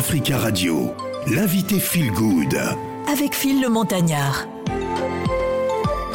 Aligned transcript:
Africa 0.00 0.38
Radio, 0.38 0.94
l'invité 1.26 1.78
Feel 1.78 2.10
Good. 2.12 2.58
Avec 3.12 3.34
Phil 3.34 3.60
le 3.60 3.68
Montagnard. 3.68 4.48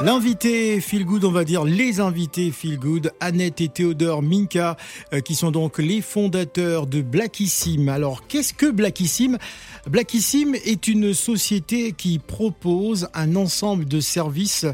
L'invité 0.03 0.81
Feel 0.81 1.05
Good, 1.05 1.23
on 1.23 1.31
va 1.31 1.43
dire 1.43 1.63
les 1.63 1.99
invités 1.99 2.49
Feel 2.49 2.79
Good, 2.79 3.11
Annette 3.19 3.61
et 3.61 3.69
Théodore 3.69 4.23
Minka, 4.23 4.75
euh, 5.13 5.19
qui 5.19 5.35
sont 5.35 5.51
donc 5.51 5.77
les 5.77 6.01
fondateurs 6.01 6.87
de 6.87 7.03
Blackissime. 7.03 7.87
Alors, 7.87 8.25
qu'est-ce 8.25 8.55
que 8.55 8.71
Blackissime 8.71 9.37
Blackissime 9.87 10.55
est 10.55 10.87
une 10.87 11.13
société 11.13 11.91
qui 11.91 12.17
propose 12.17 13.07
un 13.13 13.35
ensemble 13.35 13.85
de 13.85 13.99
services 13.99 14.65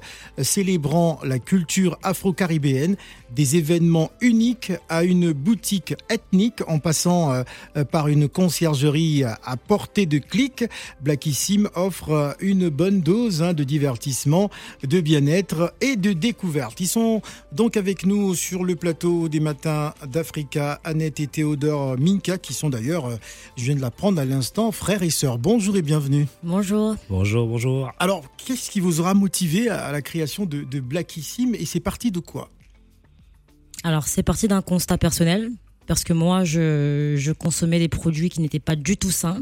célébrant 0.41 1.20
la 1.25 1.38
culture 1.38 2.00
afro-caribéenne, 2.02 2.96
des 3.36 3.55
événements 3.55 4.11
uniques 4.21 4.71
à 4.89 5.04
une 5.04 5.31
boutique 5.31 5.95
ethnique 6.09 6.62
en 6.67 6.80
passant 6.80 7.34
euh, 7.34 7.44
par 7.84 8.07
une 8.07 8.27
conciergerie 8.27 9.23
à 9.23 9.57
portée 9.57 10.05
de 10.05 10.17
clic. 10.17 10.66
Blackissime 11.02 11.70
offre 11.76 12.35
une 12.40 12.70
bonne 12.70 13.02
dose 13.02 13.41
hein, 13.41 13.54
de 13.54 13.63
divertissement, 13.63 14.49
de 14.84 15.02
bien-être 15.02 15.73
et 15.81 15.95
de 15.95 16.13
découverte. 16.13 16.80
Ils 16.80 16.88
sont 16.88 17.21
donc 17.52 17.77
avec 17.77 18.05
nous 18.05 18.35
sur 18.35 18.63
le 18.63 18.76
plateau 18.76 19.30
des 19.30 19.40
matins 19.40 19.93
d'Africa, 20.07 20.79
Annette 20.84 21.20
et 21.20 21.27
Théodore 21.27 21.98
Minka, 21.98 22.38
qui 22.38 22.54
sont 22.54 22.70
d'ailleurs, 22.70 23.05
euh, 23.05 23.16
je 23.55 23.63
viens 23.66 23.76
de 23.76 23.82
l'apprendre 23.82 24.20
à 24.20 24.26
l'instant, 24.26 24.71
frères 24.71 25.04
et 25.04 25.09
sœurs. 25.09 25.38
Bonjour 25.38 25.77
et 25.77 25.82
bienvenue. 25.82 26.27
Bonjour. 26.43 26.95
Bonjour, 27.09 27.48
bonjour. 27.48 27.91
Alors, 27.99 28.23
qu'est-ce 28.38 28.70
qui 28.70 28.79
vous 28.79 28.99
aura 28.99 29.13
motivé 29.13 29.70
à 29.70 29.91
la 29.91 30.02
création 30.02 30.45
de, 30.45 30.63
de 30.63 30.79
Blackissime 30.79 31.55
et 31.55 31.66
c'est 31.66 31.79
parti 31.79 32.12
de 32.12 32.20
quoi? 32.20 32.49
Alors, 33.84 34.08
c'est 34.08 34.23
parti 34.23 34.48
d'un 34.48 34.62
constat 34.62 34.98
personnel, 34.98 35.49
parce 35.88 36.03
que 36.03 36.13
moi, 36.13 36.44
je, 36.44 37.16
je 37.17 37.31
consommais 37.31 37.80
des 37.80 37.90
produits 37.90 38.30
qui 38.30 38.41
n'étaient 38.41 38.60
pas 38.60 38.76
du 38.76 38.98
tout 38.98 39.12
sains. 39.12 39.41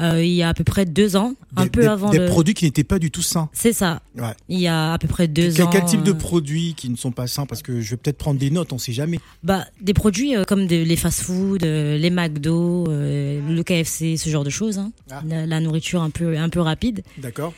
Euh, 0.00 0.24
il 0.24 0.32
y 0.32 0.42
a 0.42 0.48
à 0.48 0.54
peu 0.54 0.64
près 0.64 0.86
deux 0.86 1.16
ans, 1.16 1.34
un 1.54 1.64
Des- 1.64 1.70
peu 1.70 1.82
des- 1.82 1.86
avant 1.86 2.08
Des 2.10 2.18
le- 2.18 2.26
produits 2.26 2.54
qui 2.54 2.64
n'étaient 2.64 2.82
pas 2.82 2.98
du 2.98 3.10
tout 3.10 3.20
sains. 3.20 3.50
C'est 3.52 3.74
ça. 3.74 4.00
Ouais. 4.16 4.32
Il 4.48 4.58
y 4.58 4.66
a 4.66 4.94
à 4.94 4.98
peu 4.98 5.06
près 5.06 5.28
deux 5.28 5.52
Quel, 5.52 5.64
ans. 5.66 5.70
quel 5.70 5.84
type 5.84 6.02
de 6.02 6.12
euh, 6.12 6.14
produits 6.14 6.72
qui 6.74 6.88
ne 6.88 6.96
sont 6.96 7.12
pas 7.12 7.26
sains? 7.26 7.44
Parce 7.44 7.60
que 7.62 7.80
je 7.82 7.90
vais 7.90 7.96
peut-être 7.98 8.16
prendre 8.16 8.40
des 8.40 8.50
notes, 8.50 8.72
on 8.72 8.78
sait 8.78 8.92
jamais. 8.94 9.20
bah, 9.42 9.66
Des 9.82 9.92
produits 9.92 10.34
euh, 10.34 10.44
comme 10.44 10.60
les 10.62 10.96
fast-food, 10.96 11.62
euh, 11.64 11.98
les 11.98 12.08
McDo, 12.10 12.86
le 12.88 13.62
KFC, 13.62 14.16
ce 14.16 14.30
genre 14.30 14.44
de 14.44 14.50
choses. 14.50 14.78
hein. 14.78 14.92
Ah. 15.10 15.22
La, 15.28 15.44
la 15.46 15.60
nourriture 15.60 16.00
un 16.00 16.10
peu, 16.10 16.38
un 16.38 16.48
peu 16.48 16.60
rapide. 16.60 17.02
D'accord 17.18 17.52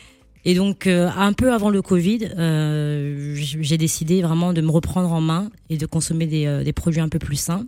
Et 0.45 0.55
donc, 0.55 0.87
euh, 0.87 1.09
un 1.17 1.33
peu 1.33 1.53
avant 1.53 1.71
le 1.71 1.81
Covid, 1.81 2.29
euh, 2.37 3.35
j'ai 3.35 3.79
décidé 3.79 4.21
vraiment 4.21 4.53
de 4.53 4.61
me 4.61 4.71
reprendre 4.71 5.11
en 5.11 5.21
main 5.21 5.51
et 5.71 5.79
de 5.79 5.87
consommer 5.87 6.27
des, 6.27 6.47
euh, 6.47 6.63
des 6.65 6.73
produits 6.73 7.01
un 7.01 7.09
peu 7.09 7.19
plus 7.19 7.37
sains. 7.37 7.67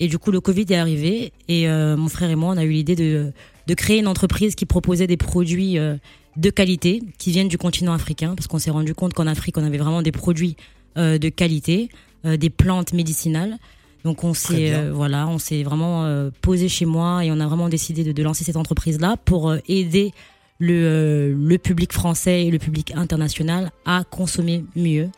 Et 0.00 0.08
du 0.08 0.18
coup, 0.18 0.30
le 0.30 0.40
Covid 0.40 0.66
est 0.68 0.76
arrivé 0.76 1.32
et 1.48 1.68
euh, 1.68 1.96
mon 1.96 2.08
frère 2.08 2.28
et 2.28 2.34
moi, 2.34 2.52
on 2.54 2.56
a 2.58 2.64
eu 2.64 2.70
l'idée 2.70 2.96
de, 2.96 3.32
de 3.66 3.74
créer 3.74 3.98
une 3.98 4.08
entreprise 4.08 4.54
qui 4.54 4.66
proposait 4.66 5.06
des 5.06 5.16
produits 5.16 5.78
euh, 5.78 5.96
de 6.36 6.50
qualité 6.50 7.02
qui 7.18 7.30
viennent 7.30 7.48
du 7.48 7.56
continent 7.56 7.94
africain, 7.94 8.34
parce 8.34 8.46
qu'on 8.46 8.58
s'est 8.58 8.70
rendu 8.70 8.94
compte 8.94 9.14
qu'en 9.14 9.26
Afrique, 9.26 9.56
on 9.56 9.64
avait 9.64 9.78
vraiment 9.78 10.02
des 10.02 10.12
produits 10.12 10.56
euh, 10.98 11.18
de 11.18 11.28
qualité, 11.28 11.88
euh, 12.26 12.36
des 12.36 12.50
plantes 12.50 12.92
médicinales. 12.92 13.58
Donc 14.04 14.22
on 14.22 14.34
s'est 14.34 14.72
euh, 14.72 14.92
voilà, 14.92 15.26
on 15.26 15.38
s'est 15.38 15.62
vraiment 15.62 16.04
euh, 16.04 16.30
posé 16.42 16.68
chez 16.68 16.84
moi 16.84 17.24
et 17.24 17.32
on 17.32 17.40
a 17.40 17.46
vraiment 17.46 17.68
décidé 17.68 18.04
de, 18.04 18.12
de 18.12 18.22
lancer 18.22 18.44
cette 18.44 18.56
entreprise 18.56 19.00
là 19.00 19.16
pour 19.24 19.50
euh, 19.50 19.58
aider 19.66 20.12
le, 20.58 20.72
euh, 20.74 21.34
le 21.36 21.58
public 21.58 21.92
français 21.92 22.46
et 22.46 22.50
le 22.50 22.58
public 22.58 22.92
international 22.94 23.70
à 23.84 24.04
consommer 24.04 24.64
mieux 24.74 25.10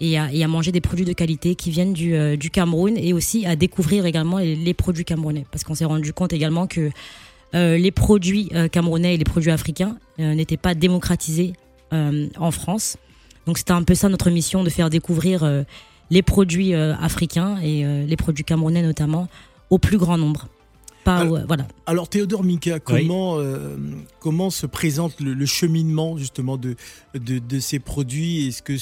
et 0.00 0.18
à, 0.18 0.32
et 0.32 0.44
manger 0.46 0.72
des 0.72 0.80
produits 0.80 1.04
de 1.04 1.12
qualité 1.12 1.54
qui 1.54 1.70
viennent 1.70 1.92
du, 1.92 2.14
euh, 2.14 2.36
Cameroun 2.52 2.96
et 2.96 3.12
aussi 3.12 3.46
à 3.46 3.54
découvrir 3.54 4.06
également 4.06 4.38
les, 4.38 4.74
produits 4.74 5.04
camerounais. 5.04 5.46
Parce 5.50 5.62
qu'on 5.64 5.74
s'est 5.74 5.84
rendu 5.84 6.12
compte 6.12 6.32
également 6.32 6.66
que 6.66 6.90
euh, 7.54 7.76
les 7.76 7.90
produits 7.90 8.50
camerounais 8.72 9.14
et 9.14 9.18
les 9.18 9.24
produits 9.24 9.50
africains 9.50 9.98
n'étaient 10.18 10.56
pas 10.56 10.74
démocratisés 10.74 11.52
en 11.92 12.50
France. 12.50 12.96
Donc 13.46 13.58
c'était 13.58 13.72
un 13.72 13.82
peu 13.82 13.94
ça 13.94 14.08
notre 14.08 14.30
mission, 14.30 14.64
de 14.64 14.70
faire 14.70 14.88
découvrir 14.88 15.64
les 16.10 16.22
produits 16.22 16.74
africains 16.74 17.58
et 17.62 17.84
les 17.84 18.16
produits 18.16 18.44
camerounais 18.44 18.82
notamment 18.82 19.28
au 19.68 19.76
plus 19.78 19.98
grand 19.98 20.16
nombre. 20.16 20.48
Pas, 21.04 21.18
Alors- 21.18 21.42
au- 21.42 21.46
voilà. 21.46 21.66
Alors 21.86 22.08
Théodore 22.08 22.44
Minka, 22.44 22.78
comment, 22.80 23.38
euh, 23.38 23.76
comment 24.20 24.50
se 24.50 24.66
présente 24.66 25.20
le, 25.20 25.34
le 25.34 25.46
cheminement 25.46 26.16
justement 26.16 26.56
de, 26.56 26.76
de, 27.14 27.38
de 27.38 27.60
ces 27.60 27.78
produits? 27.78 28.46
Est-ce 28.48 28.62
que 28.62 28.74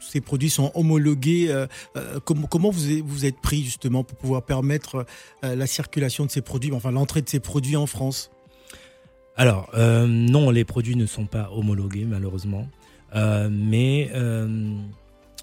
ces 0.00 0.20
produits 0.20 0.48
sont 0.48 0.70
homologués 0.74 1.48
euh, 1.50 1.66
euh, 1.96 2.18
comment, 2.24 2.46
comment 2.46 2.70
vous 2.70 2.90
êtes, 2.90 3.02
vous 3.04 3.26
êtes 3.26 3.40
pris 3.40 3.62
justement 3.64 4.04
pour 4.04 4.16
pouvoir 4.16 4.42
permettre 4.44 5.04
euh, 5.44 5.54
la 5.54 5.66
circulation 5.66 6.24
de 6.24 6.30
ces 6.30 6.40
produits, 6.40 6.72
enfin 6.72 6.90
l'entrée 6.90 7.20
de 7.22 7.28
ces 7.28 7.40
produits 7.40 7.76
en 7.76 7.86
France? 7.86 8.30
Alors, 9.36 9.68
euh, 9.74 10.06
non, 10.06 10.50
les 10.50 10.64
produits 10.64 10.96
ne 10.96 11.06
sont 11.06 11.26
pas 11.26 11.50
homologués, 11.52 12.04
malheureusement. 12.04 12.66
Euh, 13.14 13.48
mais 13.52 14.10
euh, 14.14 14.74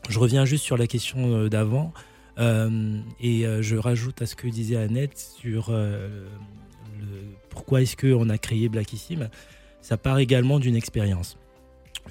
je 0.09 0.19
reviens 0.19 0.43
juste 0.45 0.63
sur 0.65 0.77
la 0.77 0.85
question 0.87 1.33
euh, 1.33 1.49
d'avant. 1.49 1.93
Euh, 2.37 2.99
et 3.19 3.45
euh, 3.45 3.61
je 3.61 3.75
rajoute 3.75 4.21
à 4.21 4.25
ce 4.25 4.35
que 4.35 4.47
disait 4.47 4.75
Annette 4.75 5.17
sur 5.17 5.67
euh, 5.69 6.27
pourquoi 7.49 7.81
est-ce 7.81 7.95
qu'on 7.95 8.29
a 8.29 8.37
créé 8.37 8.69
Blackissime. 8.69 9.29
Ça 9.81 9.97
part 9.97 10.19
également 10.19 10.59
d'une 10.59 10.75
expérience. 10.75 11.37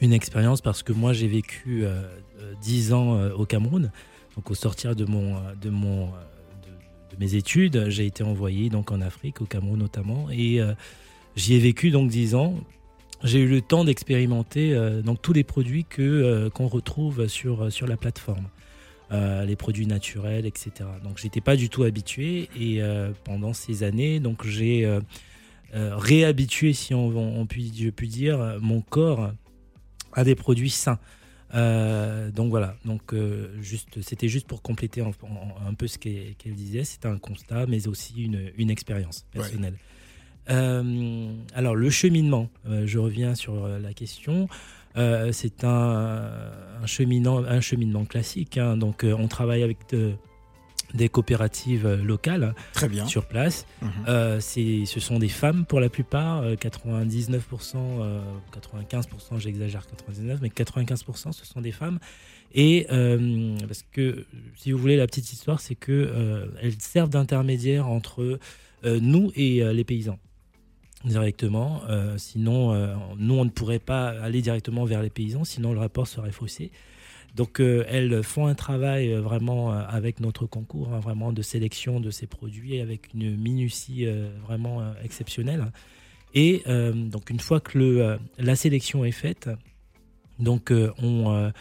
Une 0.01 0.13
expérience 0.13 0.61
parce 0.61 0.83
que 0.83 0.93
moi, 0.93 1.13
j'ai 1.13 1.29
vécu 1.29 1.85
euh, 1.85 2.03
euh, 2.41 2.55
10 2.63 2.93
ans 2.93 3.31
au 3.33 3.47
Cameroun. 3.47 3.93
Donc, 4.37 4.51
au 4.51 4.55
sortir 4.55 4.97
de, 4.97 5.05
mon, 5.05 5.37
de, 5.61 5.71
mon, 5.71 6.07
de, 6.07 7.17
mes 7.21 7.35
études, 7.35 7.89
j'ai 7.89 8.07
été 8.07 8.25
envoyé 8.25 8.69
donc, 8.69 8.91
en 8.91 9.01
Afrique, 9.01 9.41
au 9.41 9.45
Cameroun 9.45 9.79
notamment. 9.79 10.29
Et 10.33 10.61
J'y 11.37 11.55
ai 11.55 11.59
vécu 11.59 11.91
donc 11.91 12.11
10 12.11 12.35
ans. 12.37 12.55
J'ai 13.23 13.41
eu 13.41 13.49
le 13.49 13.61
temps 13.61 13.85
d'expérimenter 13.85 14.77
donc 15.03 15.21
tous 15.23 15.33
les 15.33 15.45
produits 15.45 15.85
que 15.85 16.49
qu'on 16.55 16.69
retrouve 16.69 17.27
sur 17.27 17.73
sur 17.73 17.87
la 17.87 17.97
plateforme, 17.97 18.49
Euh, 19.15 19.45
les 19.45 19.55
produits 19.55 19.87
naturels, 19.87 20.45
etc. 20.45 20.73
Donc 21.05 21.19
j'étais 21.19 21.41
pas 21.41 21.55
du 21.55 21.69
tout 21.69 21.85
habitué 21.85 22.49
et 22.59 22.83
euh, 22.83 23.13
pendant 23.23 23.53
ces 23.53 23.85
années 23.85 24.19
donc 24.19 24.45
j'ai 24.45 24.85
euh, 24.85 25.01
réhabitué 25.73 26.73
si 26.73 26.95
on, 26.95 27.09
on 27.09 27.47
puis 27.47 27.71
je 27.77 27.91
puis 27.91 28.09
dire 28.09 28.59
mon 28.61 28.81
corps 28.81 29.31
à 30.15 30.25
des 30.25 30.35
produits 30.35 30.71
sains. 30.71 30.99
Donc 31.53 32.51
voilà, 32.51 32.77
donc 32.85 33.15
juste, 33.61 34.03
c'était 34.03 34.29
juste 34.29 34.49
pour 34.49 34.63
compléter 34.63 35.01
un 35.01 35.75
peu 35.75 35.87
ce 35.87 35.99
qu'elle 35.99 36.55
disait. 36.55 36.83
C'était 36.83 37.07
un 37.07 37.19
constat, 37.19 37.67
mais 37.67 37.87
aussi 37.87 38.25
une, 38.25 38.51
une 38.57 38.71
expérience 38.71 39.27
personnelle. 39.31 39.77
Alors 40.49 41.77
le 41.77 41.91
cheminement, 41.91 42.49
je 42.65 42.99
reviens 42.99 43.37
sur 43.37 43.69
la 43.69 43.95
question. 43.95 44.49
Euh, 44.97 45.31
c'est 45.33 45.65
un, 45.65 46.23
un 46.83 46.87
cheminement, 46.87 47.39
un 47.39 47.61
cheminement 47.61 48.05
classique. 48.05 48.59
hein. 48.59 48.77
Donc 48.77 49.05
euh, 49.05 49.15
on 49.19 49.29
travaille 49.29 49.63
avec 49.63 49.79
de- 49.91 50.13
des 50.93 51.09
coopératives 51.09 51.87
euh, 51.87 51.97
locales 51.97 52.55
Très 52.73 52.89
bien. 52.89 53.05
sur 53.07 53.27
place. 53.27 53.67
Mhm. 53.83 53.91
Euh, 54.07 54.39
ce 54.41 55.01
sont 55.01 55.19
des 55.19 55.29
femmes 55.29 55.65
pour 55.67 55.81
la 55.81 55.89
plupart, 55.89 56.43
euh, 56.43 56.55
99%, 56.55 57.77
euh, 57.77 58.21
95%, 58.53 59.39
j'exagère 59.41 59.85
99%, 59.87 60.39
mais 60.43 60.51
95% 60.51 61.33
ce 61.33 61.45
sont 61.45 61.61
des 61.61 61.73
femmes. 61.73 61.99
Et 62.55 62.87
euh, 62.93 63.57
parce 63.67 63.85
que, 63.91 64.25
si 64.57 64.71
vous 64.71 64.79
voulez, 64.79 64.97
la 64.97 65.09
petite 65.09 65.33
histoire, 65.33 65.61
c'est 65.61 65.75
que 65.75 65.91
euh, 65.91 66.47
elles 66.63 66.81
servent 66.81 67.11
d'intermédiaire 67.11 67.89
entre 67.89 68.39
euh, 68.85 68.99
nous 69.03 69.33
et 69.35 69.63
euh, 69.65 69.73
les 69.73 69.83
paysans 69.83 70.21
directement. 71.05 71.83
Euh, 71.89 72.17
sinon, 72.19 72.73
euh, 72.73 72.95
nous, 73.19 73.35
on 73.35 73.45
ne 73.45 73.51
pourrait 73.51 73.79
pas 73.79 74.09
aller 74.09 74.43
directement 74.43 74.85
vers 74.85 75.03
les 75.03 75.11
paysans, 75.11 75.45
sinon 75.45 75.73
le 75.73 75.79
rapport 75.79 76.07
serait 76.07 76.33
faussé. 76.33 76.71
Donc, 77.35 77.61
euh, 77.61 77.85
elles 77.89 78.23
font 78.23 78.47
un 78.47 78.55
travail 78.55 79.13
vraiment 79.15 79.73
avec 79.73 80.21
notre 80.21 80.47
concours, 80.47 80.93
hein, 80.93 81.01
vraiment 81.01 81.33
de 81.33 81.43
sélection 81.43 82.01
de 82.01 82.11
ces 82.11 82.27
produits, 82.27 82.81
avec 82.81 83.13
une 83.13 83.37
minutie 83.37 84.07
vraiment 84.47 84.83
exceptionnelle. 85.03 85.73
Et 86.35 86.63
donc, 86.67 87.31
une 87.31 87.41
fois 87.41 87.61
que 87.61 87.79
le, 87.79 88.19
la 88.39 88.57
sélection 88.57 89.05
est 89.05 89.13
faite, 89.13 89.49
donc 90.39 90.73
on, 91.03 91.53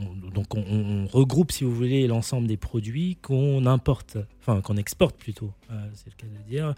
on- 0.00 0.30
donc 0.30 0.54
on, 0.54 1.06
regroupe, 1.06 1.52
si 1.52 1.64
vous 1.64 1.74
voulez, 1.74 2.06
l'ensemble 2.06 2.46
des 2.46 2.56
produits 2.56 3.16
qu'on 3.22 3.66
importe, 3.66 4.18
enfin 4.40 4.60
qu'on 4.60 4.76
exporte 4.76 5.16
plutôt, 5.16 5.52
euh, 5.70 5.86
c'est 5.94 6.06
le 6.10 6.16
cas 6.16 6.26
de 6.26 6.50
dire, 6.50 6.74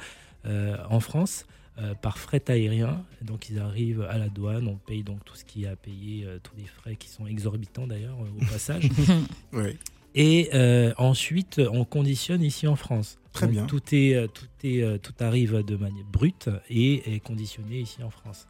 euh, 0.47 0.77
en 0.91 1.01
France 1.01 1.47
euh, 1.79 1.95
par 1.95 2.19
fret 2.19 2.43
aérien. 2.49 3.03
Donc 3.23 3.49
ils 3.49 3.59
arrivent 3.59 4.03
à 4.11 4.19
la 4.19 4.29
douane, 4.29 4.67
on 4.69 4.77
paye 4.77 5.03
donc 5.03 5.25
tout 5.25 5.35
ce 5.37 5.45
qui 5.45 5.65
est 5.65 5.69
à 5.69 5.77
payer, 5.77 6.25
euh, 6.27 6.39
tous 6.43 6.55
les 6.59 6.67
frais 6.67 6.97
qui 6.97 7.09
sont 7.09 7.27
exorbitants 7.27 7.87
d'ailleurs 7.87 8.19
euh, 8.21 8.41
au 8.43 8.45
passage. 8.51 8.89
Oui. 9.53 9.77
Et 10.15 10.51
ensuite, 10.99 11.59
on 11.73 11.87
conditionne 11.87 12.43
ici 12.43 12.67
en 12.67 12.77
France. 12.77 13.19
Très 13.33 13.47
Donc, 13.47 13.55
bien. 13.55 13.65
Tout, 13.67 13.81
est, 13.93 14.29
tout, 14.35 14.45
est, 14.63 14.99
tout 15.03 15.15
arrive 15.21 15.63
de 15.65 15.75
manière 15.77 16.05
brute 16.05 16.51
et 16.69 17.15
est 17.15 17.21
conditionné 17.21 17.81
ici 17.81 18.03
en 18.03 18.11
France. 18.11 18.47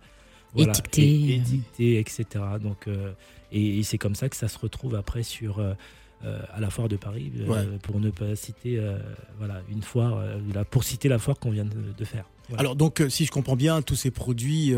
Étiqueté. 0.57 1.03
Et- 1.03 1.35
étiqueté, 1.37 1.99
etc. 1.99 2.25
Donc, 2.63 2.89
euh, 2.89 3.13
et, 3.51 3.79
et 3.79 3.83
c'est 3.83 3.99
comme 3.99 4.15
ça 4.15 4.29
que 4.29 4.37
ça 4.37 4.49
se 4.49 4.59
retrouve 4.59 4.95
après 4.95 5.23
sur, 5.23 5.59
euh, 5.59 5.75
à 6.55 6.61
la 6.61 6.71
foire 6.71 6.89
de 6.89 6.97
Paris, 6.97 7.33
pour 7.83 7.99
ne 7.99 8.11
pas 8.11 8.37
citer 8.37 8.81
voilà, 9.39 9.61
une 9.71 9.83
foire, 9.83 10.23
pour 10.71 10.85
citer 10.85 11.09
la 11.09 11.19
foire 11.19 11.37
qu'on 11.39 11.51
vient 11.51 11.65
de, 11.65 12.05
faire. 12.05 12.25
Alors 12.57 12.77
donc, 12.77 13.03
si 13.09 13.25
je 13.25 13.33
comprends 13.33 13.57
bien, 13.57 13.83
tous 13.83 13.97
ces 13.97 14.13
produits 14.13 14.73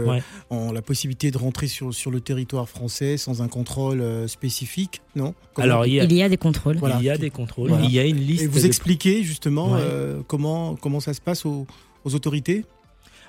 ont 0.49 0.73
la 0.73 0.81
possibilité 0.81 1.31
de 1.31 1.37
rentrer 1.37 1.67
sur, 1.67 1.93
sur 1.93 2.11
le 2.11 2.23
territoire 2.23 2.67
français 2.67 3.19
sans 3.19 3.43
un 3.43 3.49
contrôle 3.49 4.27
spécifique, 4.27 5.03
non? 5.17 5.35
Alors 5.57 5.85
il 5.85 5.93
y, 5.93 6.01
a, 6.01 6.29
des 6.31 6.39
contrôles. 6.39 6.79
Il 6.99 7.05
y 7.05 7.11
a 7.11 7.19
des 7.19 7.31
contrôles. 7.31 7.73
Il 7.85 7.91
y 7.91 7.99
a 7.99 8.07
une 8.07 8.17
liste. 8.17 8.45
Et 8.45 8.47
vous 8.47 8.65
expliquez 8.65 9.23
justement 9.23 9.77
comment, 10.27 10.77
comment 10.77 11.01
ça 11.01 11.13
se 11.13 11.21
passe 11.21 11.45
aux, 11.45 11.67
aux 12.05 12.15
autorités? 12.15 12.65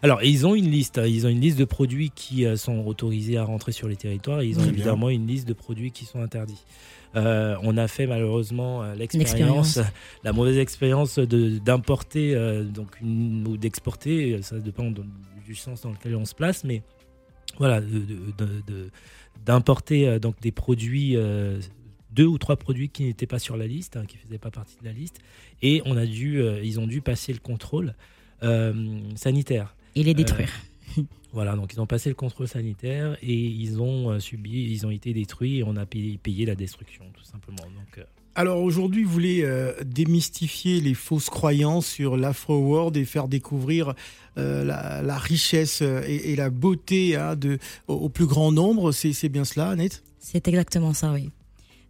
Alors, 0.06 0.22
ils 0.22 0.46
ont 0.46 0.54
une 0.54 0.70
liste. 0.70 1.00
Hein. 1.00 1.08
Ils 1.08 1.26
ont 1.26 1.30
une 1.30 1.42
liste 1.42 1.58
de 1.58 1.66
produits 1.66 2.12
qui 2.14 2.46
euh, 2.46 2.58
sont 2.58 2.86
autorisés 2.86 3.38
à 3.38 3.44
rentrer 3.44 3.72
sur 3.72 3.88
les 3.88 3.96
territoires. 3.96 4.42
Et 4.42 4.48
ils 4.48 4.60
ont 4.60 4.64
évidemment 4.64 5.10
une 5.10 5.26
liste 5.26 5.48
de 5.48 5.54
produits 5.54 5.90
qui 5.90 6.06
sont 6.06 6.22
interdits. 6.22 6.64
Euh, 7.16 7.56
on 7.64 7.76
a 7.76 7.88
fait 7.88 8.06
malheureusement 8.06 8.84
euh, 8.84 8.94
l'expérience, 8.94 9.80
la 10.24 10.32
mauvaise 10.32 10.60
expérience 10.60 11.18
d'importer 11.18 12.36
donc 12.66 13.00
ou 13.02 13.58
d'exporter. 13.58 14.40
Ça 14.44 14.60
dépend 14.60 14.92
du 15.44 15.56
sens 15.56 15.82
dans 15.82 15.90
lequel 15.90 16.16
on 16.16 16.26
se 16.26 16.36
place, 16.36 16.64
mais 16.64 16.84
voilà, 17.58 17.82
d'importer 19.44 20.20
donc 20.20 20.40
des 20.40 20.52
produits 20.52 21.18
deux 22.12 22.26
ou 22.26 22.38
trois 22.38 22.58
produits 22.58 22.90
qui 22.90 23.06
n'étaient 23.06 23.26
pas 23.26 23.40
sur 23.40 23.58
la 23.58 23.66
liste, 23.66 23.98
hein, 23.98 24.06
qui 24.06 24.18
ne 24.18 24.22
faisaient 24.22 24.38
pas 24.38 24.52
partie 24.52 24.78
de 24.80 24.86
la 24.86 24.94
liste, 24.94 25.18
et 25.64 25.82
on 25.86 25.98
a 25.98 26.06
dû, 26.06 26.44
ils 26.64 26.80
ont 26.80 26.86
dû 26.86 27.02
passer 27.02 27.34
le 27.34 27.40
contrôle 27.40 27.96
sanitaire 29.16 29.75
et 29.96 30.04
les 30.04 30.14
détruire. 30.14 30.52
Euh, 30.98 31.02
voilà, 31.34 31.56
donc 31.56 31.74
ils 31.74 31.82
ont 31.82 31.88
passé 31.88 32.10
le 32.10 32.16
contrôle 32.16 32.48
sanitaire 32.48 33.18
et 33.22 33.34
ils 33.34 33.82
ont 33.82 34.12
euh, 34.12 34.20
subi, 34.20 34.72
ils 34.72 34.86
ont 34.86 34.92
été 34.92 35.14
détruits 35.14 35.60
et 35.60 35.64
on 35.64 35.76
a 35.76 35.86
payé, 35.86 36.46
la 36.46 36.56
destruction, 36.56 37.06
tout 37.14 37.24
simplement. 37.24 37.64
Donc, 37.64 37.98
euh, 37.98 38.04
alors 38.36 38.62
aujourd'hui, 38.62 39.04
vous 39.06 39.12
voulez 39.12 39.50
démystifier 39.86 40.82
les 40.82 40.94
fausses 40.94 41.30
croyances 41.30 41.88
sur 41.88 42.18
l'Afro 42.18 42.58
World 42.58 42.98
et 42.98 43.06
faire 43.06 43.30
découvrir 43.30 43.94
la, 44.36 45.18
richesse 45.18 45.82
et, 45.82 46.36
la 46.36 46.50
beauté 46.50 47.16
hein, 47.16 47.38
de, 47.38 47.60
au, 47.88 48.10
plus 48.10 48.26
grand 48.26 48.52
nombre. 48.52 48.92
C'est 48.92 49.30
bien 49.30 49.46
cela, 49.46 49.70
Annette? 49.70 50.04
C'est 50.20 50.50
exactement 50.50 50.94
ça, 50.94 51.14
oui. 51.14 51.32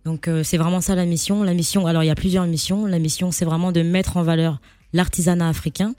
Donc 0.03 0.29
c'est 0.43 0.57
vraiment 0.57 0.81
ça 0.81 0.93
la 0.93 1.07
mission. 1.07 1.41
La 1.41 1.55
mission, 1.55 1.87
alors 1.87 2.03
il 2.03 2.07
y 2.07 2.11
a 2.11 2.15
plusieurs 2.15 2.45
missions. 2.45 2.85
La 2.85 2.99
mission, 2.99 3.31
c'est 3.31 3.45
vraiment 3.45 3.71
de 3.71 3.81
mettre 3.81 4.17
en 4.17 4.21
valeur 4.21 4.61
l'artisanat 4.93 5.49
africain, 5.49 5.95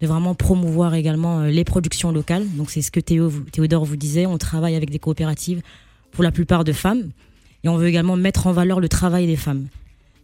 de 0.00 0.06
vraiment 0.06 0.34
promouvoir 0.34 0.94
également 0.94 1.40
euh, 1.40 1.48
les 1.48 1.64
productions 1.64 2.12
locales. 2.12 2.46
Donc 2.56 2.70
c'est 2.70 2.82
ce 2.82 2.90
que 2.90 3.00
Théo, 3.00 3.30
Théodore 3.52 3.84
vous 3.84 3.96
disait, 3.96 4.26
on 4.26 4.38
travaille 4.38 4.74
avec 4.74 4.90
des 4.90 4.98
coopératives 4.98 5.62
pour 6.10 6.24
la 6.24 6.32
plupart 6.32 6.64
de 6.64 6.72
femmes 6.72 7.10
et 7.62 7.68
on 7.68 7.76
veut 7.76 7.86
également 7.86 8.16
mettre 8.16 8.46
en 8.46 8.52
valeur 8.52 8.80
le 8.80 8.88
travail 8.88 9.26
des 9.26 9.36
femmes. 9.36 9.66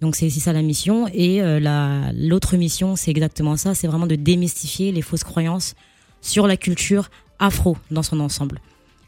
Donc 0.00 0.16
c'est 0.16 0.30
ça 0.30 0.52
la 0.52 0.62
mission 0.62 1.08
et 1.12 1.42
euh, 1.42 2.10
l'autre 2.14 2.56
mission 2.56 2.96
c'est 2.96 3.10
exactement 3.10 3.56
ça, 3.56 3.74
c'est 3.74 3.86
vraiment 3.86 4.06
de 4.06 4.14
démystifier 4.14 4.92
les 4.92 5.02
fausses 5.02 5.24
croyances 5.24 5.74
sur 6.22 6.46
la 6.46 6.56
culture 6.56 7.10
afro 7.38 7.76
dans 7.90 8.02
son 8.02 8.20
ensemble. 8.20 8.60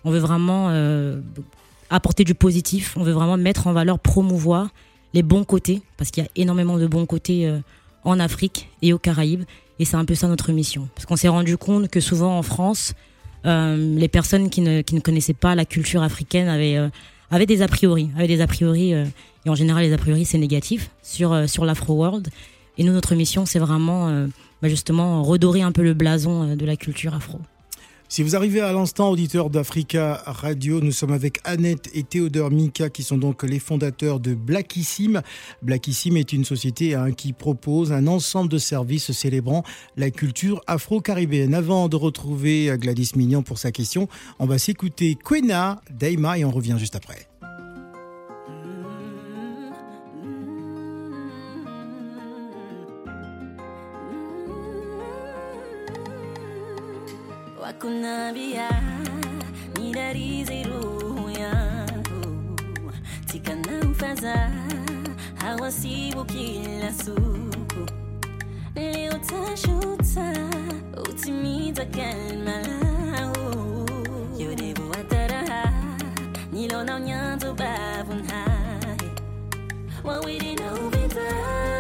On 0.04 0.10
veut 0.10 0.18
vraiment 0.18 0.68
euh, 0.70 1.20
apporter 1.88 2.24
du 2.24 2.34
positif, 2.34 2.94
on 2.96 3.04
veut 3.04 3.12
vraiment 3.12 3.38
mettre 3.38 3.66
en 3.66 3.72
valeur, 3.72 3.98
promouvoir 3.98 4.68
les 5.14 5.22
bons 5.22 5.44
côtés 5.44 5.82
parce 5.96 6.10
qu'il 6.10 6.22
y 6.22 6.26
a 6.26 6.30
énormément 6.36 6.78
de 6.78 6.86
bons 6.86 7.06
côtés 7.06 7.50
en 8.04 8.18
Afrique 8.20 8.68
et 8.82 8.92
aux 8.92 8.98
Caraïbes 8.98 9.44
et 9.78 9.84
c'est 9.84 9.96
un 9.96 10.04
peu 10.04 10.14
ça 10.14 10.28
notre 10.28 10.52
mission. 10.52 10.88
Parce 10.94 11.06
qu'on 11.06 11.16
s'est 11.16 11.28
rendu 11.28 11.56
compte 11.56 11.88
que 11.88 12.00
souvent 12.00 12.38
en 12.38 12.42
France, 12.42 12.94
euh, 13.46 13.98
les 13.98 14.08
personnes 14.08 14.50
qui 14.50 14.60
ne, 14.60 14.82
qui 14.82 14.94
ne, 14.94 15.00
connaissaient 15.00 15.34
pas 15.34 15.54
la 15.54 15.64
culture 15.64 16.02
africaine 16.02 16.48
avaient, 16.48 16.76
euh, 16.76 16.88
avaient 17.30 17.46
des 17.46 17.62
a 17.62 17.68
priori. 17.68 18.10
Avaient 18.16 18.28
des 18.28 18.40
a 18.40 18.46
priori 18.46 18.94
euh, 18.94 19.04
et 19.44 19.50
en 19.50 19.54
général, 19.54 19.82
les 19.82 19.92
a 19.92 19.98
priori, 19.98 20.24
c'est 20.24 20.38
négatif 20.38 20.90
sur, 21.02 21.48
sur 21.48 21.64
l'Afro-World. 21.64 22.28
Et 22.78 22.84
nous, 22.84 22.92
notre 22.92 23.14
mission, 23.16 23.44
c'est 23.44 23.58
vraiment 23.58 24.08
bah 24.62 24.68
justement 24.68 25.22
redorer 25.24 25.62
un 25.62 25.72
peu 25.72 25.82
le 25.82 25.94
blason 25.94 26.54
de 26.54 26.64
la 26.64 26.76
culture 26.76 27.12
afro. 27.12 27.40
Si 28.12 28.22
vous 28.22 28.36
arrivez 28.36 28.60
à 28.60 28.74
l'instant, 28.74 29.08
auditeur 29.08 29.48
d'Africa 29.48 30.22
Radio, 30.26 30.82
nous 30.82 30.92
sommes 30.92 31.14
avec 31.14 31.38
Annette 31.44 31.88
et 31.94 32.02
Théodore 32.02 32.50
Mika, 32.50 32.90
qui 32.90 33.04
sont 33.04 33.16
donc 33.16 33.42
les 33.42 33.58
fondateurs 33.58 34.20
de 34.20 34.34
Blackissime. 34.34 35.22
Blackissime 35.62 36.18
est 36.18 36.34
une 36.34 36.44
société 36.44 36.94
hein, 36.94 37.12
qui 37.12 37.32
propose 37.32 37.90
un 37.90 38.06
ensemble 38.06 38.50
de 38.50 38.58
services 38.58 39.12
célébrant 39.12 39.64
la 39.96 40.10
culture 40.10 40.60
afro-caribéenne. 40.66 41.54
Avant 41.54 41.88
de 41.88 41.96
retrouver 41.96 42.70
Gladys 42.76 43.12
Mignon 43.16 43.42
pour 43.42 43.56
sa 43.56 43.72
question, 43.72 44.08
on 44.38 44.44
va 44.44 44.58
s'écouter 44.58 45.14
Quena, 45.14 45.80
Daima 45.90 46.36
et 46.36 46.44
on 46.44 46.50
revient 46.50 46.76
juste 46.78 46.96
après. 46.96 47.30
Kunambia 57.82 58.68
nidarize 59.78 60.62
roho 60.62 61.30
yangu 61.30 62.92
tikana 63.26 63.84
mfaza 63.84 64.50
hawasibu 65.34 66.24
kila 66.24 66.92
suku 66.92 67.86
leo 68.74 69.12
tashuta 69.18 70.32
utimiza 71.10 71.84
kalma 71.84 72.62
lao 72.62 73.86
yodevo 74.38 74.90
wataraha 74.90 75.72
nilona 76.52 76.96
unyanzo 76.96 77.54
bavunhaye 77.54 79.10
wawili 80.04 80.54
na 80.54 80.74
ubitani 80.74 81.71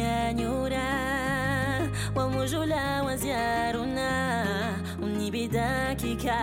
kanyura 0.00 0.86
wamujula 2.14 3.02
waziaruna 3.02 4.08
unibidakika 5.02 6.38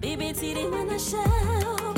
bibitiri 0.00 0.64
manashao 0.68 1.94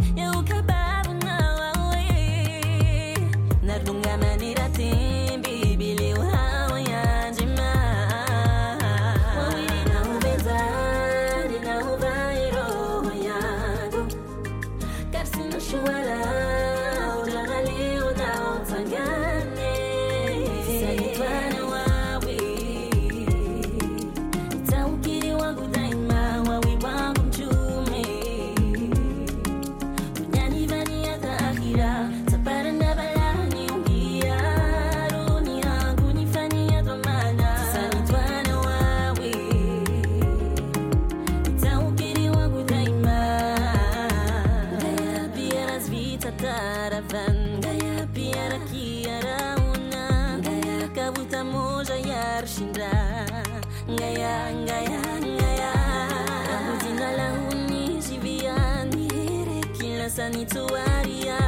nituwaria 60.30 61.38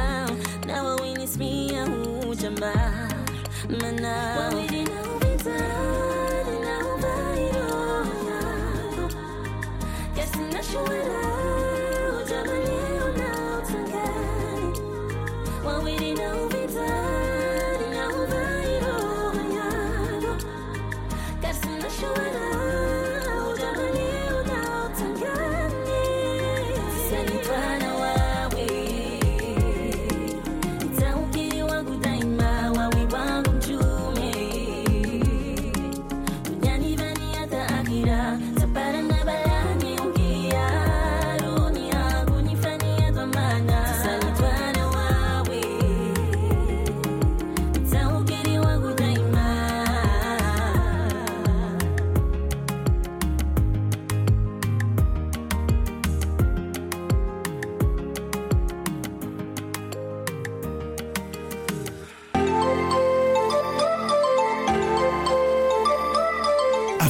nawe 0.67 1.01
winismia 1.01 1.85
hujamba 2.25 2.73
mana 3.81 4.39
wawiri 4.39 4.82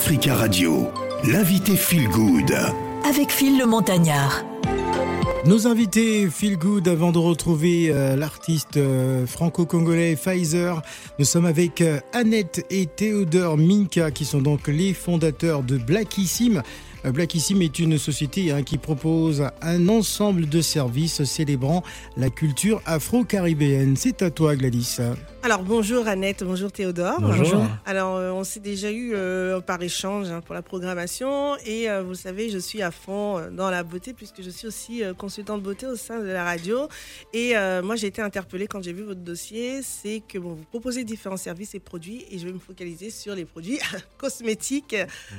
Africa 0.05 0.35
Radio, 0.35 0.91
l'invité 1.23 1.77
Feel 1.77 2.09
Good. 2.09 2.53
Avec 3.09 3.31
Phil 3.31 3.57
le 3.57 3.65
Montagnard. 3.65 4.43
Nos 5.45 5.65
invités 5.65 6.29
Feel 6.29 6.57
Good 6.57 6.89
avant 6.89 7.13
de 7.13 7.19
retrouver 7.19 7.89
euh, 7.89 8.17
l'artiste 8.17 8.75
euh, 8.75 9.25
franco-congolais 9.25 10.17
Pfizer. 10.17 10.81
Nous 11.19 11.25
sommes 11.25 11.45
avec 11.45 11.79
euh, 11.79 12.01
Annette 12.11 12.65
et 12.69 12.85
Théodore 12.85 13.57
Minka 13.57 14.11
qui 14.11 14.25
sont 14.25 14.41
donc 14.41 14.67
les 14.67 14.93
fondateurs 14.93 15.63
de 15.63 15.77
Blackissim. 15.77 16.61
Blackissim 17.05 17.61
est 17.61 17.79
une 17.79 17.97
société 17.97 18.51
hein, 18.51 18.61
qui 18.61 18.77
propose 18.77 19.45
un 19.61 19.87
ensemble 19.87 20.49
de 20.49 20.59
services 20.59 21.23
célébrant 21.23 21.81
la 22.17 22.29
culture 22.29 22.81
afro-caribéenne. 22.85 23.95
C'est 23.95 24.21
à 24.21 24.31
toi 24.31 24.57
Gladys. 24.57 24.99
Alors 25.45 25.61
bonjour 25.61 26.07
Annette, 26.07 26.41
bonjour 26.45 26.71
Théodore. 26.71 27.19
Bonjour. 27.19 27.65
Alors 27.85 28.15
euh, 28.15 28.31
on 28.31 28.45
s'est 28.45 28.61
déjà 28.61 28.89
eu 28.93 29.11
euh, 29.13 29.59
par 29.59 29.81
échange 29.81 30.29
hein, 30.31 30.39
pour 30.39 30.55
la 30.55 30.61
programmation 30.61 31.57
et 31.65 31.89
euh, 31.89 32.01
vous 32.01 32.15
savez 32.15 32.49
je 32.49 32.57
suis 32.57 32.81
à 32.81 32.91
fond 32.91 33.49
dans 33.51 33.69
la 33.69 33.83
beauté 33.83 34.13
puisque 34.13 34.41
je 34.41 34.49
suis 34.49 34.67
aussi 34.67 35.03
euh, 35.03 35.13
consultante 35.13 35.61
beauté 35.61 35.85
au 35.85 35.97
sein 35.97 36.21
de 36.21 36.27
la 36.27 36.45
radio 36.45 36.87
et 37.33 37.57
euh, 37.57 37.83
moi 37.83 37.97
j'ai 37.97 38.07
été 38.07 38.21
interpellée 38.21 38.67
quand 38.67 38.81
j'ai 38.81 38.93
vu 38.93 39.03
votre 39.03 39.19
dossier, 39.19 39.81
c'est 39.83 40.21
que 40.25 40.37
bon, 40.37 40.53
vous 40.53 40.63
proposez 40.63 41.03
différents 41.03 41.35
services 41.35 41.75
et 41.75 41.81
produits 41.81 42.25
et 42.31 42.39
je 42.39 42.47
vais 42.47 42.53
me 42.53 42.59
focaliser 42.59 43.09
sur 43.09 43.35
les 43.35 43.43
produits 43.43 43.79
cosmétiques 44.17 44.95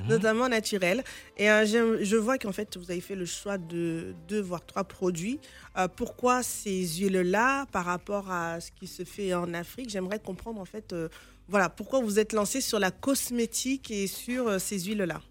notamment 0.06 0.50
naturels 0.50 1.02
et 1.38 1.50
euh, 1.50 1.64
je 1.64 2.16
vois 2.16 2.37
qu'en 2.37 2.52
fait 2.52 2.76
vous 2.76 2.90
avez 2.90 3.00
fait 3.00 3.16
le 3.16 3.25
choix 3.25 3.56
de 3.56 4.14
deux 4.28 4.42
voire 4.42 4.66
trois 4.66 4.84
produits. 4.84 5.40
Euh, 5.76 5.88
pourquoi 5.88 6.42
ces 6.44 6.87
huiles-là 6.87 7.66
par 7.73 7.87
rapport 7.87 8.30
à 8.30 8.61
ce 8.61 8.70
qui 8.70 8.87
se 8.87 9.02
fait 9.02 9.34
en 9.34 9.52
Afrique? 9.54 9.90
J'aimerais 9.94 10.18
comprendre 10.18 10.60
en 10.60 10.64
fait, 10.64 10.92
euh, 10.92 11.08
voilà, 11.46 11.68
pourquoi 11.68 12.00
vous 12.00 12.18
êtes 12.18 12.32
lancé 12.32 12.60
sur 12.60 12.80
la 12.80 12.90
cosmétique 12.90 13.92
et 13.92 14.08
sur 14.08 14.48
euh, 14.48 14.58
ces 14.58 14.80
huiles-là? 14.80 15.22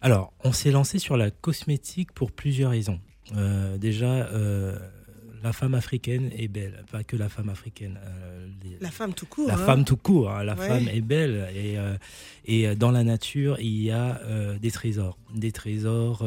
Alors, 0.00 0.32
on 0.44 0.52
s'est 0.52 0.70
lancé 0.70 0.98
sur 0.98 1.18
la 1.18 1.30
cosmétique 1.30 2.12
pour 2.12 2.32
plusieurs 2.32 2.70
raisons. 2.70 3.00
Euh, 3.36 3.76
déjà, 3.76 4.30
la 5.42 5.52
femme 5.52 5.74
africaine 5.74 6.30
est 6.36 6.48
belle, 6.48 6.84
pas 6.90 7.04
que 7.04 7.16
la 7.16 7.28
femme 7.28 7.48
africaine. 7.48 7.98
euh, 8.04 8.46
les- 8.64 8.78
La 8.80 8.90
femme 8.90 9.14
tout 9.14 9.26
court. 9.26 9.48
la 9.48 9.54
hein. 9.54 9.66
femme 9.66 9.84
tout 9.84 9.96
court, 9.96 10.30
hein, 10.30 10.42
la 10.44 10.54
Ouais. 10.56 10.66
femme 10.68 10.88
est 10.88 11.00
belle 11.00 11.48
et, 11.54 11.78
euh, 11.78 11.96
et 12.44 12.66
euh, 12.68 12.74
dans 12.74 12.90
la 12.90 13.04
nature 13.04 13.58
il 13.60 13.82
y 13.82 13.90
a 13.90 14.20
euh, 14.24 14.58
des 14.58 14.70
trésors, 14.70 15.16
des 15.34 15.52
trésors. 15.52 16.24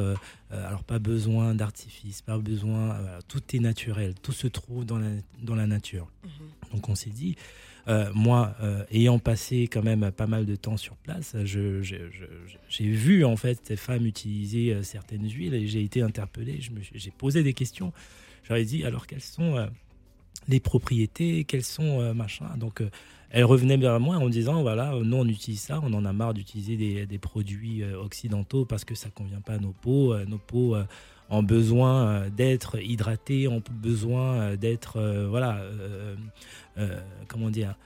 alors 0.51 0.84
pas 0.84 1.00
besoin 1.00 1.56
d'artifice, 1.56 2.22
pas 2.22 2.38
besoin, 2.38 2.98
tout 3.30 3.41
est 3.56 3.60
naturel, 3.60 4.13
tout 4.22 4.34
se 4.34 4.48
trouve 4.48 4.86
dans 4.86 5.00
la 5.00 5.08
dans 5.41 5.56
la 5.56 5.65
nature. 5.65 6.08
Mhm. 6.25 6.30
Donc 6.74 6.89
on 6.89 6.96
s'est 6.96 7.10
dit, 7.10 7.36
moi 8.13 8.56
ayant 8.91 9.18
passé 9.20 9.68
quand 9.72 9.82
même 9.84 10.12
pas 10.12 10.27
mal 10.27 10.46
de 10.46 10.56
temps 10.58 10.75
sur 10.77 10.96
place, 10.98 11.36
j'ai 11.46 12.86
vu 12.89 13.24
en 13.25 13.36
fait 13.38 13.60
ces 13.63 13.75
femmes 13.77 14.06
utiliser 14.06 14.84
certaines 14.84 15.30
huiles 15.30 15.53
et 15.53 15.68
j'ai 15.68 15.84
été 15.84 16.01
interpellé. 16.01 16.60
J'ai 16.94 17.12
posé 17.12 17.44
des 17.44 17.53
questions. 17.53 17.94
Dit 18.60 18.84
alors 18.84 19.08
quelles 19.08 19.22
sont 19.22 19.55
euh, 19.55 19.65
les 20.50 20.60
propriétés, 20.60 21.46
quels 21.46 21.63
sont 21.63 22.01
euh, 22.01 22.13
machin. 22.13 22.46
Donc, 22.58 22.81
euh, 22.81 22.89
elle 23.29 23.46
revenait 23.46 23.77
vers 23.77 23.98
moi 24.01 24.17
en 24.17 24.27
disant 24.27 24.62
voilà, 24.62 24.93
nous 25.01 25.17
on 25.17 25.25
utilise 25.25 25.62
ça, 25.62 25.79
on 25.81 25.93
en 25.93 26.03
a 26.03 26.12
marre 26.12 26.34
d'utiliser 26.34 27.05
des, 27.05 27.17
produits 27.17 27.81
occidentaux 27.86 28.65
parce 28.65 28.84
que 28.84 28.93
ça 28.93 29.10
convient 29.10 29.39
pas 29.39 29.53
à 29.53 29.58
nos 29.58 29.72
peaux. 29.72 30.13
Nos 30.25 30.38
peaux 30.38 30.75
ont 31.29 31.41
besoin 31.41 32.27
d'être 32.29 32.77
hydratées, 32.84 33.48
ont 33.48 33.63
besoin 33.72 34.58
d'être 34.58 35.00
voilà, 35.29 35.62
comment 37.29 37.50
dire. 37.50 37.77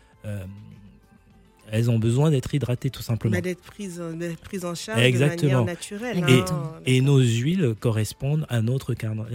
Elles 1.72 1.89
ont 1.89 2.00
besoin 2.00 2.31
d'être 2.31 2.53
hydratées 2.53 2.89
tout 2.89 3.01
simplement. 3.01 3.34
Mais 3.36 3.41
d'être 3.41 3.62
prise, 3.62 4.01
d'être 4.15 4.39
prise 4.41 4.65
en 4.65 4.75
charge 4.75 5.01
Exactement. 5.01 5.51
de 5.51 5.55
manière 5.57 5.65
naturelle. 5.65 6.24
Et, 6.27 6.39
hein. 6.39 6.72
et 6.86 7.01
nos 7.01 7.19
huiles 7.19 7.75
correspondent 7.79 8.45
à 8.50 8.62
notre 8.62 8.93
carna- 8.93 9.25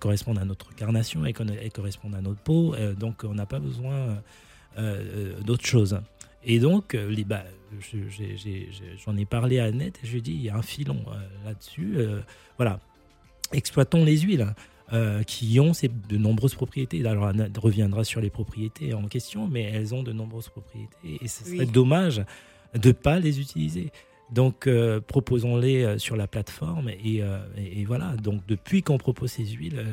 correspondent 0.00 0.38
à 0.38 0.44
notre 0.44 0.74
carnation, 0.74 1.24
elles, 1.24 1.34
correspondent 1.72 2.14
à 2.14 2.20
notre 2.20 2.40
peau, 2.40 2.74
euh, 2.74 2.94
donc 2.94 3.24
on 3.24 3.34
n'a 3.34 3.46
pas 3.46 3.58
besoin 3.58 3.92
euh, 3.94 4.14
euh, 4.78 5.40
d'autre 5.42 5.66
chose. 5.66 5.98
Et 6.46 6.58
donc, 6.58 6.96
bah, 7.26 7.44
j'en 9.04 9.16
ai, 9.16 9.24
parlé 9.24 9.58
à 9.58 9.64
Annette 9.64 9.98
et 10.02 10.06
je 10.06 10.12
lui 10.12 10.18
ai 10.18 10.22
dit, 10.22 10.32
il 10.32 10.42
y 10.42 10.50
a 10.50 10.56
un 10.56 10.62
filon 10.62 11.04
là-dessus. 11.44 11.94
euh, 11.96 12.20
voilà, 12.58 12.80
exploitons 13.52 14.04
les 14.04 14.18
huiles. 14.18 14.46
Euh, 14.94 15.22
qui 15.24 15.58
ont 15.60 15.74
ces, 15.74 15.88
de 15.88 16.16
nombreuses 16.16 16.54
propriétés. 16.54 17.04
Alors, 17.06 17.26
Annette 17.26 17.58
reviendra 17.58 18.04
sur 18.04 18.20
les 18.20 18.30
propriétés 18.30 18.94
en 18.94 19.04
question, 19.08 19.46
mais 19.48 19.62
elles 19.64 19.94
ont 19.94 20.02
de 20.02 20.12
nombreuses 20.12 20.48
propriétés 20.48 21.18
et 21.20 21.28
ce 21.28 21.44
serait 21.44 21.58
Oui. 21.58 21.66
dommage 21.66 22.24
de 22.74 22.88
ne 22.88 22.92
pas 22.92 23.18
les 23.18 23.40
utiliser. 23.40 23.90
Donc, 24.32 24.66
euh, 24.66 25.00
proposons-les 25.00 25.82
euh, 25.84 25.98
sur 25.98 26.16
la 26.16 26.26
plateforme. 26.26 26.88
Et, 26.88 27.22
euh, 27.22 27.38
et- 27.58 27.80
et 27.80 27.84
voilà, 27.84 28.16
donc 28.16 28.40
depuis 28.46 28.82
qu'on 28.82 28.98
propose 28.98 29.32
ces 29.32 29.44
huiles, 29.46 29.84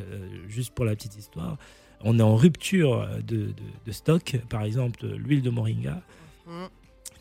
juste 0.47 0.73
pour 0.73 0.85
la 0.85 0.95
petite 0.95 1.17
histoire, 1.17 1.57
on 2.03 2.17
est 2.17 2.23
en 2.23 2.35
rupture 2.35 3.07
de, 3.27 3.37
de- 3.37 3.53
de 3.85 3.91
stock. 3.91 4.37
Par 4.49 4.63
exemple, 4.63 5.05
l'huile 5.07 5.41
de 5.41 5.49
moringa, 5.49 6.01
Mhm. 6.47 6.67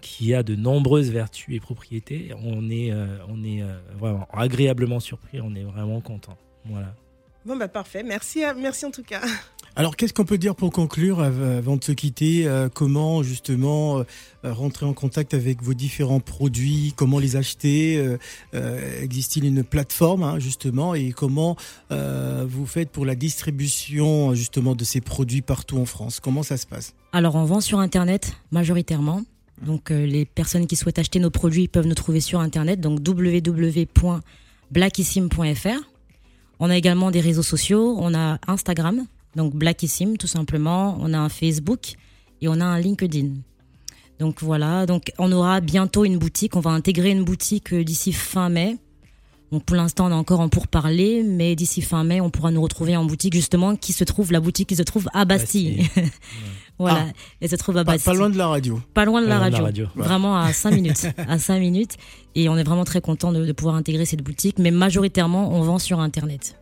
qui 0.00 0.32
a 0.34 0.42
de 0.42 0.54
nombreuses 0.54 1.10
vertus 1.10 1.54
et 1.54 1.60
propriétés. 1.60 2.30
On 2.42 2.70
est, 2.70 2.90
euh, 2.92 3.18
on 3.28 3.42
est 3.44 3.62
euh, 3.62 3.78
vraiment 3.99 4.26
agréablement 4.32 5.00
surpris, 5.00 5.40
on 5.42 5.54
est 5.54 5.64
vraiment 5.64 6.00
content. 6.00 6.38
Voilà. 6.64 6.94
Bon, 7.47 7.56
bah 7.56 7.68
parfait. 7.68 8.02
Merci, 8.02 8.44
à- 8.44 8.52
merci 8.54 8.85
en 8.85 8.90
tout 8.90 9.02
cas. 9.02 9.23
Alors 9.76 9.94
qu'est-ce 9.97 10.12
qu'on 10.12 10.25
peut 10.25 10.37
dire 10.37 10.54
pour 10.56 10.70
conclure 10.73 11.20
av- 11.20 11.42
avant 11.59 11.76
de 11.76 11.85
se 11.85 11.92
quitter 11.92 12.44
Euh, 12.47 12.68
Comment 12.68 13.23
justement 13.23 14.00
euh, 14.00 14.04
rentrer 14.44 14.85
en 14.85 14.92
contact 14.92 15.32
avec 15.32 15.62
vos 15.62 15.73
différents 15.75 16.18
produits 16.20 16.92
Comment 16.97 17.18
les 17.20 17.37
acheter 17.37 17.97
Euh, 17.97 18.18
euh, 18.54 19.00
Existe-t-il 19.02 19.47
une 19.47 19.62
plateforme 19.64 20.25
hein, 20.25 20.38
justement 20.40 20.94
Et 20.94 21.12
comment 21.12 21.56
euh, 21.92 22.44
vous 22.49 22.66
faites 22.66 22.90
pour 22.90 23.06
la 23.06 23.14
distribution 23.14 24.35
justement 24.35 24.75
de 24.75 24.82
ces 24.85 25.00
produits 25.00 25.40
partout 25.40 25.78
en 25.78 25.87
France? 25.87 26.18
Comment 26.20 26.42
ça 26.42 26.56
se 26.56 26.66
passe? 26.66 26.94
Alors, 27.12 27.37
on 27.37 27.44
vend 27.44 27.61
sur 27.61 27.78
Internet 27.78 28.32
majoritairement. 28.50 29.23
Donc, 29.64 29.90
euh, 29.92 30.04
les 30.04 30.25
personnes 30.25 30.66
qui 30.66 30.75
souhaitent 30.76 30.99
acheter 30.99 31.20
nos 31.20 31.30
produits 31.30 31.68
peuvent 31.68 31.87
nous 31.87 31.94
trouver 31.94 32.20
sur 32.20 32.40
Internet, 32.40 32.80
donc 32.80 32.99
www.blackissim.fr. 33.06 35.68
On 36.60 36.70
a 36.70 36.76
également 36.76 37.10
des 37.10 37.20
réseaux 37.20 37.42
sociaux. 37.42 37.96
On 37.98 38.14
a 38.14 38.38
Instagram, 38.46 39.06
donc 39.34 39.54
Blackissim 39.54 40.16
tout 40.16 40.26
simplement. 40.26 40.96
On 41.00 41.12
a 41.14 41.18
un 41.18 41.30
Facebook 41.30 41.94
et 42.40 42.48
on 42.48 42.60
a 42.60 42.64
un 42.64 42.78
LinkedIn. 42.78 43.30
Donc 44.18 44.42
voilà, 44.42 44.84
donc 44.84 45.12
on 45.18 45.32
aura 45.32 45.60
bientôt 45.62 46.04
une 46.04 46.18
boutique. 46.18 46.54
On 46.54 46.60
va 46.60 46.70
intégrer 46.70 47.10
une 47.10 47.24
boutique 47.24 47.72
euh, 47.72 47.82
d'ici 47.82 48.12
fin 48.12 48.50
mai. 48.50 48.76
Donc 49.52 49.64
pour 49.64 49.76
l'instant, 49.76 50.07
on 50.07 50.11
est 50.11 50.14
encore 50.14 50.40
en 50.40 50.49
pourparlers, 50.49 51.25
mais 51.25 51.57
d'ici 51.57 51.83
fin 51.83 52.04
mai, 52.04 52.21
on 52.21 52.30
pourra 52.30 52.52
nous 52.52 52.62
retrouver 52.62 52.97
en 52.97 53.04
boutique 53.04 53.35
justement, 53.35 53.75
qui 53.75 53.92
se 53.92 54.04
trouve, 54.04 54.30
la 54.33 54.40
boutique 54.40 54.69
qui 54.69 54.76
se 54.76 54.83
trouve 54.83 55.09
à 55.12 55.25
Bastille. 55.25 55.88
voilà, 56.78 57.07
elle 57.40 57.49
se 57.49 57.57
trouve 57.57 57.76
à 57.76 57.85
Bastille 57.85 58.12
pas 58.12 58.16
loin 58.16 58.30
de 58.30 58.38
la 58.38 58.47
radio. 58.47 58.80
pas 58.95 59.04
loin 59.04 59.21
de 59.21 59.26
la 59.26 59.37
de 59.37 59.40
radio, 59.40 59.64
radio. 59.64 59.87
vraiment 59.97 60.37
à 60.38 60.52
5 60.52 60.71
minutes, 60.73 61.09
à 61.28 61.38
5 61.38 61.59
minutes, 61.59 61.97
et 62.37 62.49
on 62.49 62.57
est 62.57 62.62
vraiment 62.62 62.85
très 62.85 63.00
content 63.00 63.33
de, 63.33 63.45
de 63.45 63.52
pouvoir 63.52 63.75
intégrer 63.75 64.04
cette 64.04 64.23
boutique, 64.23 64.59
mais 64.59 64.71
majoritairement 64.71 65.52
on 65.52 65.62
vend 65.62 65.78
sur 65.78 65.99
internet. 65.99 66.57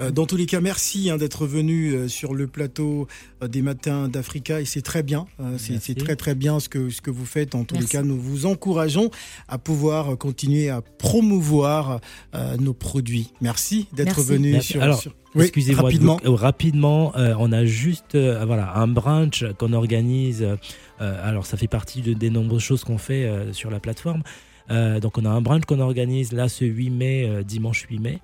Euh, 0.00 0.10
Dans 0.10 0.26
tous 0.26 0.36
les 0.36 0.46
cas, 0.46 0.60
merci 0.60 1.10
hein, 1.10 1.16
d'être 1.16 1.46
venu 1.46 1.90
euh, 1.92 2.08
sur 2.08 2.34
le 2.34 2.46
plateau 2.46 3.06
euh, 3.42 3.48
des 3.48 3.62
matins 3.62 4.08
d'Africa 4.08 4.60
et 4.60 4.64
c'est 4.64 4.82
très 4.82 5.02
bien. 5.02 5.26
euh, 5.40 5.56
c'est 5.58 5.94
très 5.94 6.16
très 6.16 6.34
bien 6.34 6.58
ce 6.60 6.68
que 6.68 6.90
ce 6.90 7.00
que 7.00 7.10
vous 7.10 7.26
faites. 7.26 7.54
En 7.54 7.64
tous 7.64 7.76
les 7.76 7.84
cas, 7.86 8.02
nous 8.02 8.18
vous 8.18 8.46
encourageons 8.46 9.10
à 9.48 9.58
pouvoir 9.58 10.16
continuer 10.18 10.70
à 10.70 10.80
promouvoir 10.80 12.00
euh, 12.34 12.56
nos 12.56 12.72
produits. 12.74 13.30
Merci 13.40 13.88
d'être 13.92 14.20
venu 14.22 14.60
sur. 14.62 14.82
Alors, 14.82 15.00
sur- 15.00 15.14
Oui, 15.34 15.42
Excusez-moi. 15.44 15.82
de 15.82 15.86
rapidement. 15.86 16.20
vous- 16.24 16.34
rapidement, 16.34 17.16
euh, 17.16 17.34
on 17.38 17.52
a 17.52 17.64
juste 17.64 18.14
euh, 18.16 18.44
voilà, 18.44 18.74
un 18.76 18.88
brunch 18.88 19.44
qu'on 19.58 19.72
organise. 19.72 20.46
alors, 20.98 21.46
ça 21.46 21.56
fait 21.56 21.68
partie 21.68 22.02
de- 22.02 22.12
des 22.14 22.30
nombreuses 22.30 22.62
choses 22.62 22.84
qu'on 22.84 22.98
fait 22.98 23.30
sur 23.52 23.70
la 23.70 23.80
plateforme. 23.80 24.22
Donc, 24.68 25.18
on 25.18 25.24
a 25.24 25.28
un 25.30 25.40
brunch 25.40 25.64
qu'on 25.64 25.80
organise 25.80 26.32
là 26.32 26.48
ce 26.48 26.64
8 26.64 26.90
mai, 26.90 27.44
dimanche 27.44 27.86
8 27.90 27.98
mai. 27.98 28.18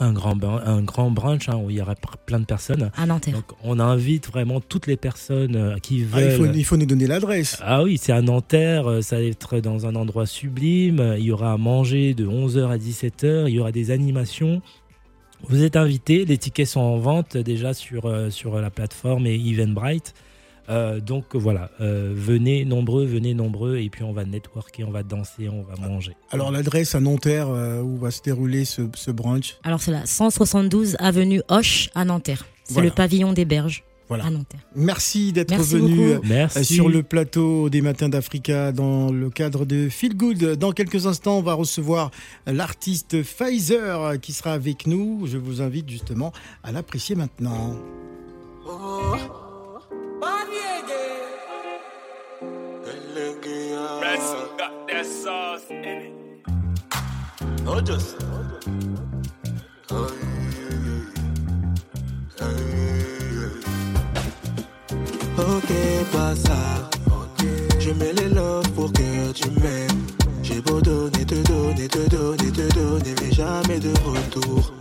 Un 0.00 0.12
grand, 0.12 0.34
br- 0.34 0.62
un 0.66 0.82
grand 0.82 1.10
brunch 1.10 1.48
hein, 1.48 1.56
où 1.62 1.70
il 1.70 1.76
y 1.76 1.80
aura 1.80 1.94
plein 2.26 2.40
de 2.40 2.44
personnes. 2.46 2.90
À 2.96 3.06
Nanterre. 3.06 3.34
Donc 3.34 3.44
on 3.62 3.78
invite 3.78 4.28
vraiment 4.28 4.60
toutes 4.60 4.86
les 4.86 4.96
personnes 4.96 5.54
euh, 5.56 5.76
qui 5.78 6.04
Ah, 6.12 6.20
il, 6.20 6.26
veulent. 6.28 6.46
faut, 6.48 6.52
il 6.54 6.64
faut 6.64 6.76
nous 6.76 6.86
donner 6.86 7.06
l'adresse. 7.06 7.58
Ah 7.62 7.82
oui, 7.82 7.98
c'est 7.98 8.12
à 8.12 8.22
Nanterre, 8.22 8.88
euh, 8.90 9.02
ça 9.02 9.16
va 9.16 9.22
être 9.22 9.60
dans 9.60 9.86
un 9.86 9.94
endroit 9.94 10.26
sublime, 10.26 11.14
il 11.18 11.24
y 11.24 11.30
aura 11.32 11.52
à 11.52 11.56
manger 11.56 12.14
de 12.14 12.26
11h 12.26 12.68
à 12.70 12.78
17h, 12.78 13.44
il 13.48 13.54
y 13.54 13.60
aura 13.60 13.72
des 13.72 13.90
animations. 13.90 14.62
Vous 15.48 15.62
êtes 15.62 15.76
invités, 15.76 16.24
les 16.24 16.36
tickets 16.38 16.66
sont 16.66 16.80
en 16.80 16.98
vente 16.98 17.36
déjà 17.36 17.72
sur, 17.72 18.06
euh, 18.06 18.28
sur 18.30 18.60
la 18.60 18.70
plateforme 18.70 19.26
et 19.26 19.34
Eventbrite. 19.34 20.14
Euh, 20.68 21.00
donc 21.00 21.34
voilà, 21.34 21.70
euh, 21.80 22.12
venez 22.14 22.64
nombreux, 22.64 23.04
venez 23.04 23.34
nombreux, 23.34 23.78
et 23.78 23.88
puis 23.90 24.02
on 24.04 24.12
va 24.12 24.24
networker, 24.24 24.84
on 24.86 24.90
va 24.90 25.02
danser, 25.02 25.48
on 25.48 25.62
va 25.62 25.74
manger. 25.88 26.12
Alors 26.30 26.50
l'adresse 26.52 26.94
à 26.94 27.00
Nanterre 27.00 27.48
euh, 27.48 27.80
où 27.82 27.96
va 27.96 28.10
se 28.10 28.22
dérouler 28.22 28.64
ce, 28.64 28.82
ce 28.94 29.10
brunch. 29.10 29.56
Alors 29.64 29.80
c'est 29.80 29.90
la 29.90 30.06
172 30.06 30.96
avenue 31.00 31.42
Hoche 31.48 31.90
à 31.94 32.04
Nanterre. 32.04 32.46
C'est 32.64 32.74
Voilà. 32.74 32.88
le 32.90 32.94
pavillon 32.94 33.32
des 33.32 33.44
berges 33.44 33.82
Voilà. 34.08 34.26
à 34.26 34.30
Nanterre. 34.30 34.60
Merci 34.76 35.32
d'être 35.32 35.54
venu 35.60 36.18
Merci. 36.24 36.64
sur 36.76 36.88
le 36.88 37.02
plateau 37.02 37.68
des 37.68 37.80
Matins 37.80 38.08
d'Africa 38.08 38.70
dans 38.70 39.10
le 39.10 39.28
cadre 39.30 39.64
de 39.64 39.88
Feel 39.88 40.16
Good. 40.16 40.56
Dans 40.56 40.70
quelques 40.72 41.06
instants, 41.06 41.38
on 41.38 41.42
va 41.42 41.54
recevoir 41.54 42.10
l'artiste 42.46 43.22
Pfizer 43.22 44.20
qui 44.20 44.32
sera 44.32 44.52
avec 44.52 44.86
nous. 44.86 45.26
Je 45.26 45.36
vous 45.38 45.62
invite 45.62 45.88
justement 45.90 46.32
à 46.62 46.70
l'apprécier 46.70 47.16
maintenant. 47.16 47.74
got 48.64 49.39
Ok, 65.38 65.70
pas 66.12 66.34
ça. 66.36 66.90
Je 67.78 67.90
mets 67.90 68.12
les 68.12 68.28
love 68.28 68.68
pour 68.70 68.92
que 68.92 69.32
tu 69.32 69.50
m'aimes. 69.50 70.06
J'ai 70.42 70.60
beau 70.60 70.80
donner, 70.80 71.24
te 71.24 71.34
donner, 71.34 71.88
te 71.88 72.08
donner, 72.08 72.50
te 72.52 72.74
donner, 72.74 73.14
mais 73.20 73.32
jamais 73.32 73.78
de 73.78 73.90
retour. 74.04 74.72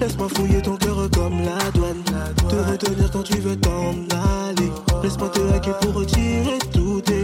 Laisse-moi 0.00 0.28
fouiller 0.28 0.62
ton 0.62 0.76
cœur 0.76 1.08
comme 1.14 1.40
la 1.42 1.58
douane. 1.72 2.02
Te 2.48 2.70
retenir 2.70 3.10
quand 3.12 3.22
tu 3.22 3.38
veux 3.38 3.56
t'en 3.56 3.90
aller. 4.46 4.70
Laisse-moi 5.02 5.28
te 5.28 5.40
hacker 5.54 5.78
pour 5.80 5.94
retirer 5.94 6.58
tous 6.72 7.00
tes 7.00 7.17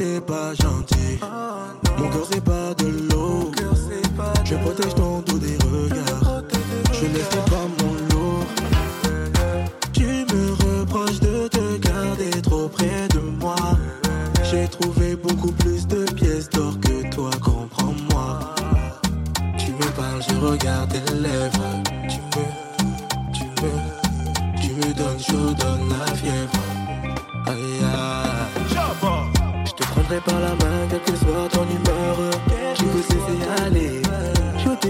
t'es 0.00 0.20
pas 0.20 0.54
gentil. 0.54 1.18
Mon 1.98 2.08
cœur, 2.08 2.26
c'est 2.30 2.42
pas 2.42 2.74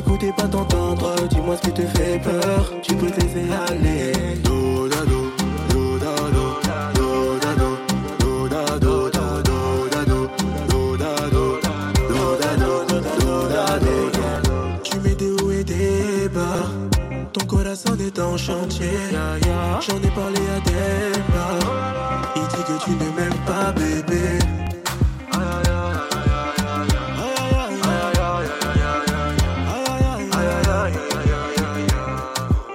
t'écouter, 0.01 0.33
pas 0.37 0.49
t'entendre. 0.49 1.15
Dis-moi 1.29 1.57
ce 1.57 1.63
qui 1.63 1.73
te 1.73 1.83
fait 1.83 2.21
peur. 2.23 2.73
Tu 2.83 2.95
peux 2.95 3.11
te 3.11 3.21
laisser 3.21 3.47
aller. 3.69 4.13
Do, 4.45 4.89
da, 4.89 5.05
do, 5.05 5.33
do, 5.71 5.99
da, 5.99 6.15
do, 6.37 6.45
do, 6.95 7.39
da, 7.41 7.53
do, 7.55 7.69
do, 8.19 8.49
da, 8.49 8.79
do, 8.79 9.11
do, 9.11 9.29
da, 9.41 10.05
do, 10.05 10.29
do, 10.69 10.97
da, 10.97 11.15
do, 11.29 11.61
do, 12.09 12.37
da, 12.41 12.57
do, 12.57 12.73
do, 12.91 13.49
da, 13.49 13.79
do. 13.79 13.95
Tu 14.83 14.99
mets 15.01 15.15
des 15.15 15.31
hauts 15.33 15.51
et 15.51 15.65
des 15.65 16.29
bas. 16.29 16.67
Ton 17.33 17.47
corazon 17.47 17.97
est 17.99 18.19
en 18.19 18.37
chantier. 18.37 18.91
J'en 19.81 19.97
ai 19.97 20.11
parlé 20.15 20.41
à 20.57 20.61
des 20.61 21.19
bars. 21.33 21.81